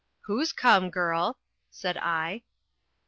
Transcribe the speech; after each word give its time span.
"Who's 0.21 0.51
come, 0.51 0.89
girl?" 0.89 1.37
said 1.69 1.95
I. 1.95 2.41